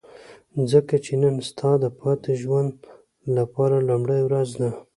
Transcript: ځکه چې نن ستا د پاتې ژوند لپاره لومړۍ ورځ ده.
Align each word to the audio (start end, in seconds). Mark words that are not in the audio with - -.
ځکه 0.71 0.95
چې 1.05 1.13
نن 1.21 1.35
ستا 1.49 1.71
د 1.83 1.85
پاتې 1.99 2.31
ژوند 2.41 2.73
لپاره 3.37 3.77
لومړۍ 3.89 4.21
ورځ 4.27 4.49
ده. 4.61 4.69